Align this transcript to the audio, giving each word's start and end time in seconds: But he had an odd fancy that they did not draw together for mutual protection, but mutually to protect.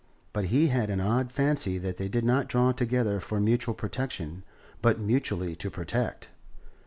But 0.33 0.45
he 0.45 0.69
had 0.69 0.89
an 0.89 0.99
odd 0.99 1.31
fancy 1.31 1.77
that 1.77 1.97
they 1.97 2.07
did 2.09 2.25
not 2.25 2.49
draw 2.49 2.71
together 2.71 3.19
for 3.19 3.39
mutual 3.39 3.75
protection, 3.75 4.43
but 4.81 4.99
mutually 4.99 5.55
to 5.57 5.69
protect. 5.69 6.29